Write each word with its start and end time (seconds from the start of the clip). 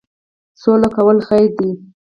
سوله 0.61 0.89
کول 0.95 1.17
خیر 1.27 1.49
دی 1.57 1.69